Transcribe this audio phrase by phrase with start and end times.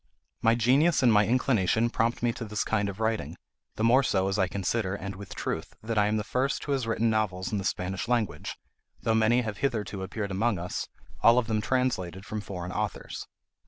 [0.41, 3.37] My genius and my inclination prompt me to this kind of writing;
[3.75, 6.71] the more so as I consider (and with truth) that I am the first who
[6.71, 8.57] has written novels in the Spanish language,
[9.03, 10.87] though many have hitherto appeared among us,
[11.21, 13.27] all of them translated from foreign authors.